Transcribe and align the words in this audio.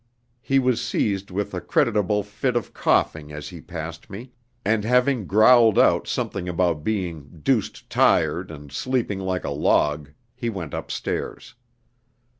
He 0.41 0.57
was 0.57 0.81
seized 0.81 1.29
with 1.29 1.53
a 1.53 1.61
creditable 1.61 2.23
fit 2.23 2.55
of 2.55 2.73
coughing 2.73 3.31
as 3.31 3.49
he 3.49 3.61
passed 3.61 4.09
me, 4.09 4.31
and 4.65 4.83
having 4.83 5.27
growled 5.27 5.77
out 5.77 6.07
something 6.07 6.49
about 6.49 6.83
being 6.83 7.29
"deuced 7.43 7.87
tired, 7.87 8.49
and 8.49 8.71
sleeping 8.71 9.19
like 9.19 9.43
a 9.45 9.51
log," 9.51 10.09
he 10.33 10.49
went 10.49 10.73
upstairs. 10.73 11.53